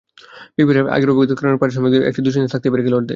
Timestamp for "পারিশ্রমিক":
1.61-1.91